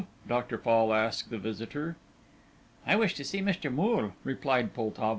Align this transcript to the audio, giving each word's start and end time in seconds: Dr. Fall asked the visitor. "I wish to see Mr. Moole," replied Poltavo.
Dr. 0.27 0.57
Fall 0.57 0.95
asked 0.95 1.29
the 1.29 1.37
visitor. 1.37 1.95
"I 2.87 2.95
wish 2.95 3.13
to 3.13 3.23
see 3.23 3.39
Mr. 3.39 3.71
Moole," 3.71 4.13
replied 4.23 4.73
Poltavo. 4.73 5.09